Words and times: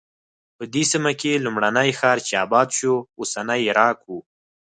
په 0.57 0.63
دې 0.73 0.83
سیمه 0.91 1.11
کې 1.21 1.43
لومړنی 1.45 1.89
ښار 1.99 2.17
چې 2.27 2.33
اباد 2.45 2.67
شو 2.77 2.93
اوسنی 3.19 3.59
عراق 3.71 3.97
و. 4.05 4.09